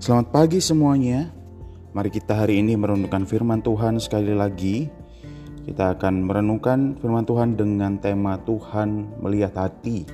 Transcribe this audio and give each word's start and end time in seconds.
Selamat 0.00 0.32
pagi 0.32 0.64
semuanya. 0.64 1.28
Mari 1.92 2.08
kita 2.08 2.32
hari 2.32 2.64
ini 2.64 2.72
merenungkan 2.72 3.28
firman 3.28 3.60
Tuhan 3.60 4.00
sekali 4.00 4.32
lagi. 4.32 4.88
Kita 5.68 5.92
akan 5.92 6.24
merenungkan 6.24 6.96
firman 6.96 7.28
Tuhan 7.28 7.52
dengan 7.52 8.00
tema 8.00 8.40
Tuhan 8.40 9.20
melihat 9.20 9.60
hati. 9.60 10.08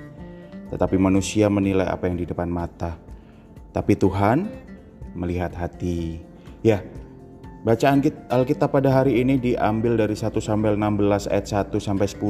Tetapi 0.74 0.99
manusia 0.99 1.46
menilai 1.46 1.87
apa 1.87 2.10
yang 2.10 2.19
di 2.19 2.26
depan 2.26 2.51
mata. 2.51 2.99
Tapi 3.71 3.94
Tuhan 3.94 4.51
melihat 5.14 5.54
hati. 5.54 6.18
Ya, 6.66 6.82
bacaan 7.62 8.03
Alkitab 8.26 8.74
pada 8.74 8.90
hari 8.90 9.22
ini 9.22 9.38
diambil 9.38 10.03
dari 10.03 10.18
1 10.18 10.34
Samuel 10.42 10.74
16 10.74 11.30
ayat 11.30 11.71
1 11.71 11.78
sampai 11.78 12.10
10. 12.10 12.26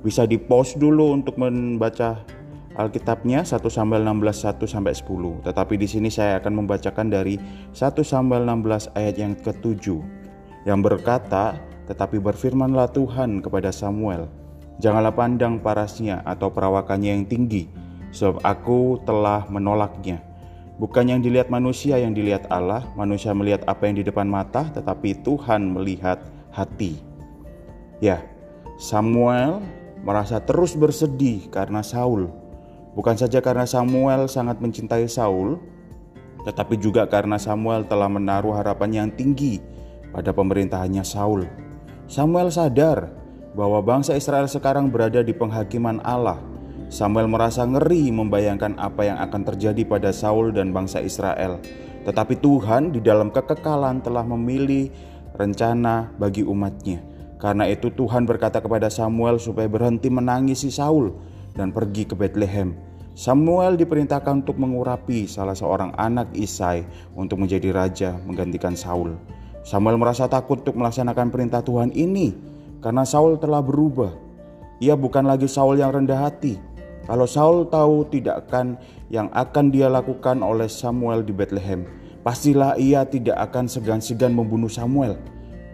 Bisa 0.00 0.24
di-pause 0.24 0.80
dulu 0.80 1.20
untuk 1.20 1.36
membaca 1.36 2.24
Alkitabnya 2.72 3.44
1 3.44 3.68
Samuel 3.68 4.00
16 4.08 4.48
1 4.48 4.64
sampai 4.64 4.96
10. 4.96 5.44
Tetapi 5.44 5.74
di 5.76 5.84
sini 5.84 6.08
saya 6.08 6.40
akan 6.40 6.64
membacakan 6.64 7.12
dari 7.12 7.36
1 7.76 8.00
Samuel 8.00 8.48
16 8.48 8.88
ayat 8.96 9.14
yang 9.20 9.36
ke-7 9.36 10.00
yang 10.64 10.80
berkata, 10.80 11.60
"Tetapi 11.90 12.16
berfirmanlah 12.22 12.88
Tuhan 12.96 13.44
kepada 13.44 13.68
Samuel, 13.68 14.30
janganlah 14.80 15.12
pandang 15.12 15.60
parasnya 15.60 16.24
atau 16.24 16.48
perawakannya 16.48 17.12
yang 17.12 17.24
tinggi, 17.28 17.68
sebab 18.08 18.40
aku 18.40 19.02
telah 19.04 19.44
menolaknya. 19.52 20.24
Bukan 20.80 21.12
yang 21.12 21.20
dilihat 21.20 21.52
manusia 21.52 22.00
yang 22.00 22.16
dilihat 22.16 22.48
Allah, 22.48 22.88
manusia 22.96 23.36
melihat 23.36 23.68
apa 23.68 23.84
yang 23.84 24.00
di 24.00 24.04
depan 24.08 24.24
mata, 24.24 24.72
tetapi 24.72 25.20
Tuhan 25.20 25.76
melihat 25.76 26.24
hati." 26.56 26.96
Ya, 28.00 28.24
Samuel 28.80 29.60
merasa 30.02 30.42
terus 30.42 30.74
bersedih 30.74 31.46
karena 31.52 31.84
Saul 31.86 32.41
Bukan 32.92 33.16
saja 33.16 33.40
karena 33.40 33.64
Samuel 33.64 34.28
sangat 34.28 34.60
mencintai 34.60 35.08
Saul, 35.08 35.56
tetapi 36.44 36.76
juga 36.76 37.08
karena 37.08 37.40
Samuel 37.40 37.88
telah 37.88 38.10
menaruh 38.10 38.52
harapan 38.52 38.90
yang 38.92 39.08
tinggi 39.08 39.64
pada 40.12 40.34
pemerintahannya 40.34 41.00
Saul. 41.00 41.48
Samuel 42.04 42.52
sadar 42.52 43.08
bahwa 43.56 43.80
bangsa 43.80 44.12
Israel 44.12 44.44
sekarang 44.44 44.92
berada 44.92 45.24
di 45.24 45.32
penghakiman 45.32 46.04
Allah. 46.04 46.36
Samuel 46.92 47.24
merasa 47.24 47.64
ngeri 47.64 48.12
membayangkan 48.12 48.76
apa 48.76 49.08
yang 49.08 49.16
akan 49.24 49.42
terjadi 49.48 49.88
pada 49.88 50.12
Saul 50.12 50.52
dan 50.52 50.76
bangsa 50.76 51.00
Israel. 51.00 51.56
Tetapi 52.04 52.36
Tuhan 52.44 52.92
di 52.92 53.00
dalam 53.00 53.32
kekekalan 53.32 54.04
telah 54.04 54.26
memilih 54.28 54.92
rencana 55.32 56.12
bagi 56.20 56.44
umatnya. 56.44 57.00
Karena 57.40 57.64
itu 57.64 57.88
Tuhan 57.88 58.28
berkata 58.28 58.60
kepada 58.60 58.92
Samuel 58.92 59.40
supaya 59.40 59.72
berhenti 59.72 60.12
menangisi 60.12 60.68
Saul 60.68 61.31
dan 61.56 61.72
pergi 61.72 62.08
ke 62.08 62.14
Bethlehem. 62.16 62.76
Samuel 63.12 63.76
diperintahkan 63.76 64.40
untuk 64.40 64.56
mengurapi 64.56 65.28
salah 65.28 65.52
seorang 65.52 65.92
anak 66.00 66.32
Isai 66.32 66.80
untuk 67.12 67.44
menjadi 67.44 67.68
raja 67.68 68.16
menggantikan 68.24 68.72
Saul. 68.72 69.20
Samuel 69.62 70.00
merasa 70.00 70.24
takut 70.26 70.64
untuk 70.64 70.80
melaksanakan 70.80 71.28
perintah 71.28 71.60
Tuhan 71.60 71.92
ini 71.92 72.32
karena 72.80 73.04
Saul 73.04 73.36
telah 73.36 73.60
berubah. 73.60 74.16
Ia 74.80 74.96
bukan 74.96 75.28
lagi 75.28 75.44
Saul 75.44 75.78
yang 75.78 75.92
rendah 75.92 76.24
hati. 76.24 76.56
Kalau 77.04 77.28
Saul 77.28 77.68
tahu 77.68 78.08
tidak 78.08 78.48
akan 78.48 78.80
yang 79.12 79.28
akan 79.36 79.68
dia 79.68 79.92
lakukan 79.92 80.40
oleh 80.40 80.66
Samuel 80.66 81.20
di 81.20 81.36
Bethlehem, 81.36 81.84
pastilah 82.24 82.80
ia 82.80 83.04
tidak 83.04 83.36
akan 83.50 83.68
segan-segan 83.68 84.32
membunuh 84.32 84.72
Samuel. 84.72 85.20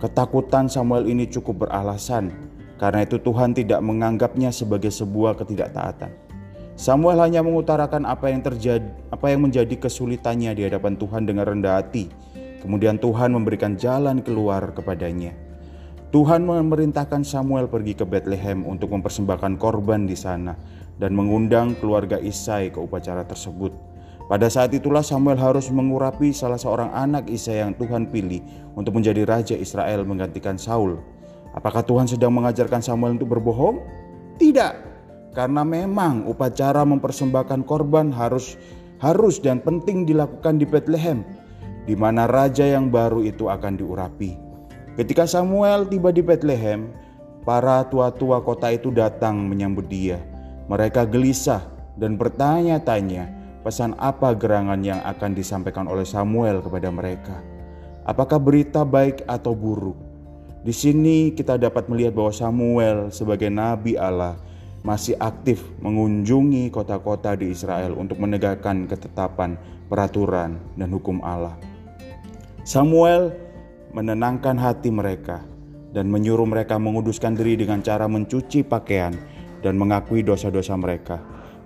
Ketakutan 0.03 0.67
Samuel 0.67 1.07
ini 1.07 1.31
cukup 1.31 1.69
beralasan 1.69 2.48
karena 2.79 3.03
itu 3.05 3.19
Tuhan 3.19 3.53
tidak 3.53 3.83
menganggapnya 3.83 4.55
sebagai 4.55 4.95
sebuah 4.95 5.35
ketidaktaatan. 5.35 6.31
Samuel 6.79 7.19
hanya 7.27 7.43
mengutarakan 7.43 8.07
apa 8.07 8.31
yang 8.31 8.39
terjadi, 8.39 8.87
apa 9.11 9.35
yang 9.35 9.51
menjadi 9.51 9.75
kesulitannya 9.75 10.55
di 10.55 10.63
hadapan 10.63 10.95
Tuhan 10.95 11.27
dengan 11.27 11.51
rendah 11.51 11.83
hati. 11.83 12.07
Kemudian 12.63 13.03
Tuhan 13.03 13.35
memberikan 13.35 13.75
jalan 13.75 14.23
keluar 14.23 14.71
kepadanya. 14.71 15.35
Tuhan 16.15 16.47
memerintahkan 16.47 17.27
Samuel 17.27 17.67
pergi 17.67 17.99
ke 17.99 18.07
Bethlehem 18.07 18.63
untuk 18.63 18.95
mempersembahkan 18.95 19.59
korban 19.59 20.07
di 20.07 20.15
sana 20.15 20.55
dan 20.97 21.19
mengundang 21.19 21.75
keluarga 21.83 22.17
Isai 22.17 22.71
ke 22.71 22.79
upacara 22.79 23.27
tersebut. 23.27 23.75
Pada 24.31 24.47
saat 24.47 24.71
itulah 24.71 25.03
Samuel 25.03 25.41
harus 25.41 25.67
mengurapi 25.75 26.31
salah 26.31 26.63
seorang 26.63 26.95
anak 26.95 27.27
Isai 27.27 27.59
yang 27.59 27.75
Tuhan 27.75 28.07
pilih 28.07 28.41
untuk 28.79 28.95
menjadi 28.97 29.27
raja 29.27 29.59
Israel 29.59 30.07
menggantikan 30.07 30.55
Saul. 30.55 31.18
Apakah 31.59 31.83
Tuhan 31.83 32.07
sedang 32.07 32.31
mengajarkan 32.39 32.79
Samuel 32.79 33.19
untuk 33.19 33.35
berbohong? 33.35 33.83
Tidak, 34.39 34.73
karena 35.35 35.67
memang 35.67 36.23
upacara 36.31 36.87
mempersembahkan 36.87 37.67
korban 37.67 38.15
harus 38.15 38.55
harus 39.03 39.43
dan 39.43 39.59
penting 39.59 40.07
dilakukan 40.07 40.63
di 40.63 40.67
Bethlehem, 40.71 41.27
di 41.83 41.99
mana 41.99 42.31
raja 42.31 42.63
yang 42.63 42.95
baru 42.95 43.27
itu 43.27 43.51
akan 43.51 43.75
diurapi. 43.75 44.39
Ketika 44.95 45.27
Samuel 45.27 45.91
tiba 45.91 46.15
di 46.15 46.23
Bethlehem, 46.23 46.95
para 47.43 47.83
tua-tua 47.91 48.39
kota 48.39 48.71
itu 48.71 48.95
datang 48.95 49.43
menyambut 49.43 49.91
dia. 49.91 50.23
Mereka 50.71 51.11
gelisah 51.11 51.67
dan 51.99 52.15
bertanya-tanya 52.15 53.35
pesan 53.67 53.99
apa 53.99 54.31
gerangan 54.31 54.79
yang 54.87 55.03
akan 55.03 55.35
disampaikan 55.35 55.91
oleh 55.91 56.07
Samuel 56.07 56.63
kepada 56.63 56.87
mereka. 56.95 57.35
Apakah 58.07 58.39
berita 58.39 58.87
baik 58.87 59.27
atau 59.27 59.59
buruk? 59.59 60.08
Di 60.69 60.77
sini 60.77 61.33
kita 61.33 61.57
dapat 61.57 61.89
melihat 61.89 62.13
bahwa 62.13 62.29
Samuel 62.29 63.09
sebagai 63.09 63.49
nabi 63.49 63.97
Allah 63.97 64.37
masih 64.85 65.17
aktif 65.17 65.65
mengunjungi 65.81 66.69
kota-kota 66.69 67.33
di 67.41 67.57
Israel 67.57 67.97
untuk 67.97 68.21
menegakkan 68.21 68.85
ketetapan, 68.85 69.57
peraturan, 69.89 70.61
dan 70.77 70.93
hukum 70.93 71.25
Allah. 71.25 71.57
Samuel 72.69 73.33
menenangkan 73.97 74.61
hati 74.61 74.93
mereka 74.93 75.41
dan 75.97 76.13
menyuruh 76.13 76.45
mereka 76.45 76.77
menguduskan 76.77 77.33
diri 77.33 77.57
dengan 77.65 77.81
cara 77.81 78.05
mencuci 78.05 78.61
pakaian 78.61 79.17
dan 79.65 79.73
mengakui 79.81 80.21
dosa-dosa 80.21 80.77
mereka 80.77 81.17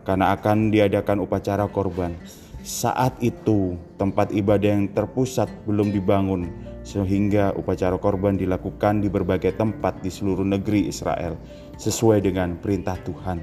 karena 0.07 0.31
akan 0.31 0.71
diadakan 0.71 1.27
upacara 1.27 1.67
korban. 1.67 2.15
Saat 2.63 3.19
itu, 3.19 3.75
tempat 3.99 4.31
ibadah 4.31 4.79
yang 4.79 4.87
terpusat 4.95 5.51
belum 5.67 5.91
dibangun 5.91 6.71
sehingga 6.83 7.55
upacara 7.55 7.95
korban 7.99 8.35
dilakukan 8.35 9.03
di 9.03 9.09
berbagai 9.11 9.55
tempat 9.55 10.03
di 10.03 10.11
seluruh 10.11 10.47
negeri 10.47 10.91
Israel 10.91 11.39
sesuai 11.79 12.27
dengan 12.27 12.59
perintah 12.59 12.99
Tuhan. 13.07 13.43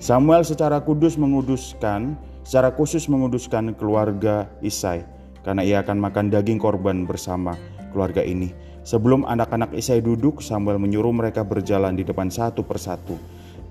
Samuel 0.00 0.46
secara 0.46 0.80
kudus 0.80 1.20
menguduskan, 1.20 2.16
secara 2.46 2.72
khusus 2.72 3.04
menguduskan 3.10 3.76
keluarga 3.76 4.48
Isai 4.64 5.04
karena 5.44 5.60
ia 5.60 5.84
akan 5.84 6.00
makan 6.00 6.32
daging 6.32 6.56
korban 6.56 7.04
bersama 7.04 7.58
keluarga 7.92 8.24
ini. 8.24 8.54
Sebelum 8.80 9.28
anak-anak 9.28 9.76
Isai 9.76 10.00
duduk, 10.00 10.40
Samuel 10.40 10.80
menyuruh 10.80 11.12
mereka 11.12 11.44
berjalan 11.44 12.00
di 12.00 12.02
depan 12.06 12.32
satu 12.32 12.64
persatu. 12.64 13.20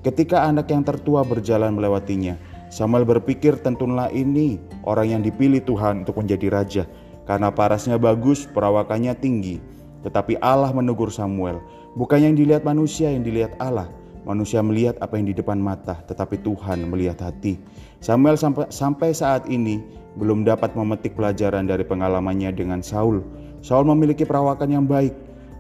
Ketika 0.06 0.46
anak 0.46 0.70
yang 0.70 0.86
tertua 0.86 1.26
berjalan 1.26 1.76
melewatinya, 1.76 2.38
Samuel 2.70 3.04
berpikir 3.10 3.58
tentulah 3.58 4.14
ini 4.14 4.62
orang 4.86 5.18
yang 5.18 5.22
dipilih 5.26 5.66
Tuhan 5.66 6.06
untuk 6.06 6.22
menjadi 6.22 6.48
raja 6.54 6.84
karena 7.30 7.54
parasnya 7.54 8.02
bagus, 8.02 8.50
perawakannya 8.50 9.14
tinggi. 9.14 9.62
Tetapi 10.02 10.42
Allah 10.42 10.74
menegur 10.74 11.14
Samuel, 11.14 11.62
bukan 11.94 12.26
yang 12.26 12.34
dilihat 12.34 12.66
manusia 12.66 13.14
yang 13.14 13.22
dilihat 13.22 13.54
Allah. 13.62 13.86
Manusia 14.26 14.66
melihat 14.66 14.98
apa 14.98 15.22
yang 15.22 15.30
di 15.30 15.38
depan 15.38 15.62
mata, 15.62 16.02
tetapi 16.10 16.42
Tuhan 16.42 16.90
melihat 16.90 17.22
hati. 17.22 17.62
Samuel 18.02 18.34
sampai, 18.34 18.74
sampai 18.74 19.14
saat 19.14 19.46
ini 19.46 19.78
belum 20.18 20.42
dapat 20.42 20.74
memetik 20.74 21.14
pelajaran 21.14 21.70
dari 21.70 21.86
pengalamannya 21.86 22.50
dengan 22.50 22.82
Saul. 22.82 23.22
Saul 23.62 23.86
memiliki 23.86 24.26
perawakan 24.26 24.70
yang 24.74 24.86
baik. 24.90 25.14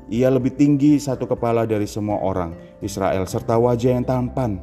Ia 0.09 0.34
lebih 0.34 0.57
tinggi 0.57 0.97
satu 0.97 1.30
kepala 1.30 1.69
dari 1.69 1.86
semua 1.86 2.18
orang 2.18 2.57
Israel 2.81 3.30
serta 3.30 3.62
wajah 3.62 3.94
yang 3.94 4.06
tampan. 4.09 4.57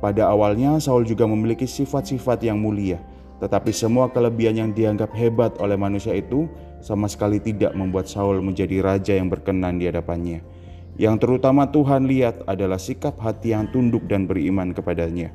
Pada 0.00 0.32
awalnya 0.32 0.80
Saul 0.80 1.04
juga 1.04 1.28
memiliki 1.28 1.68
sifat-sifat 1.68 2.40
yang 2.40 2.56
mulia. 2.56 2.96
Tetapi 3.38 3.70
semua 3.70 4.10
kelebihan 4.10 4.58
yang 4.58 4.70
dianggap 4.74 5.14
hebat 5.14 5.54
oleh 5.62 5.78
manusia 5.78 6.10
itu 6.14 6.50
sama 6.82 7.06
sekali 7.06 7.38
tidak 7.38 7.74
membuat 7.74 8.10
Saul 8.10 8.42
menjadi 8.42 8.82
raja 8.82 9.14
yang 9.14 9.30
berkenan 9.30 9.78
di 9.78 9.86
hadapannya. 9.86 10.42
Yang 10.98 11.22
terutama 11.22 11.70
Tuhan 11.70 12.10
lihat 12.10 12.42
adalah 12.50 12.82
sikap 12.82 13.14
hati 13.22 13.54
yang 13.54 13.70
tunduk 13.70 14.10
dan 14.10 14.26
beriman 14.26 14.74
kepadanya. 14.74 15.30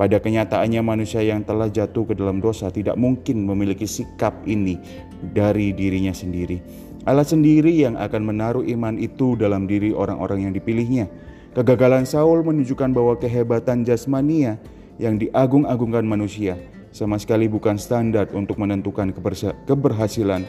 Pada 0.00 0.16
kenyataannya 0.16 0.80
manusia 0.80 1.20
yang 1.20 1.44
telah 1.44 1.68
jatuh 1.68 2.08
ke 2.08 2.16
dalam 2.16 2.40
dosa 2.40 2.72
tidak 2.72 2.96
mungkin 2.96 3.44
memiliki 3.44 3.84
sikap 3.84 4.32
ini 4.48 4.80
dari 5.20 5.76
dirinya 5.76 6.16
sendiri. 6.16 6.64
Allah 7.04 7.28
sendiri 7.28 7.68
yang 7.68 8.00
akan 8.00 8.22
menaruh 8.24 8.64
iman 8.64 8.96
itu 8.96 9.36
dalam 9.36 9.68
diri 9.68 9.92
orang-orang 9.92 10.48
yang 10.48 10.52
dipilihnya. 10.56 11.12
Kegagalan 11.52 12.08
Saul 12.08 12.40
menunjukkan 12.40 12.96
bahwa 12.96 13.20
kehebatan 13.20 13.84
jasmania 13.84 14.56
yang 14.96 15.20
diagung-agungkan 15.20 16.08
manusia 16.08 16.56
sama 16.92 17.16
sekali 17.16 17.48
bukan 17.48 17.80
standar 17.80 18.28
untuk 18.36 18.60
menentukan 18.60 19.16
keberhasilan 19.64 20.44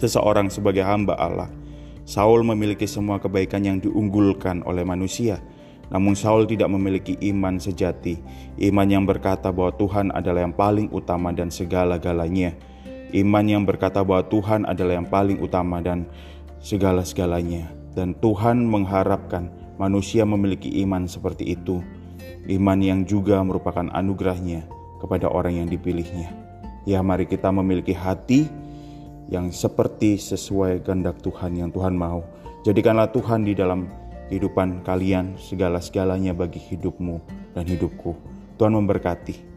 seseorang 0.00 0.48
sebagai 0.48 0.80
hamba 0.80 1.14
Allah. 1.20 1.52
Saul 2.02 2.42
memiliki 2.42 2.88
semua 2.88 3.22
kebaikan 3.22 3.62
yang 3.62 3.78
diunggulkan 3.78 4.66
oleh 4.66 4.82
manusia, 4.82 5.38
namun 5.92 6.18
Saul 6.18 6.48
tidak 6.50 6.72
memiliki 6.72 7.14
iman 7.30 7.60
sejati, 7.60 8.18
iman 8.58 8.88
yang 8.88 9.04
berkata 9.06 9.54
bahwa 9.54 9.70
Tuhan 9.76 10.10
adalah 10.10 10.42
yang 10.48 10.56
paling 10.56 10.90
utama 10.90 11.30
dan 11.30 11.52
segala-galanya. 11.52 12.58
Iman 13.12 13.44
yang 13.44 13.62
berkata 13.68 14.00
bahwa 14.00 14.24
Tuhan 14.24 14.64
adalah 14.64 14.98
yang 14.98 15.06
paling 15.06 15.38
utama 15.44 15.84
dan 15.84 16.08
segala-segalanya. 16.64 17.68
Dan 17.92 18.16
Tuhan 18.24 18.64
mengharapkan 18.64 19.52
manusia 19.76 20.24
memiliki 20.24 20.80
iman 20.80 21.04
seperti 21.04 21.52
itu. 21.52 21.84
Iman 22.48 22.80
yang 22.80 23.04
juga 23.04 23.44
merupakan 23.44 23.84
anugerahnya 23.92 24.81
kepada 25.02 25.26
orang 25.26 25.58
yang 25.58 25.68
dipilihnya. 25.68 26.30
Ya 26.86 27.02
mari 27.02 27.26
kita 27.26 27.50
memiliki 27.50 27.90
hati 27.90 28.46
yang 29.26 29.50
seperti 29.50 30.22
sesuai 30.22 30.86
kehendak 30.86 31.18
Tuhan 31.18 31.58
yang 31.58 31.74
Tuhan 31.74 31.98
mau. 31.98 32.22
Jadikanlah 32.62 33.10
Tuhan 33.10 33.42
di 33.42 33.58
dalam 33.58 33.90
kehidupan 34.30 34.86
kalian 34.86 35.34
segala-segalanya 35.36 36.32
bagi 36.32 36.62
hidupmu 36.62 37.20
dan 37.52 37.66
hidupku. 37.66 38.14
Tuhan 38.56 38.78
memberkati. 38.78 39.51